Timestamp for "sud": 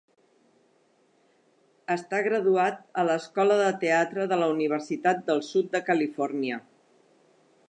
5.53-5.73